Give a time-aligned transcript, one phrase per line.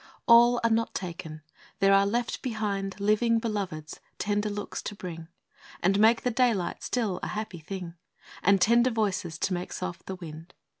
[0.27, 1.43] A LL are not taken!
[1.77, 5.27] there are left behind Living Beloveds, tender looks to bring,
[5.83, 7.93] And make the daylight still a happy thing,
[8.41, 10.55] And tender voices, to make soft the wind.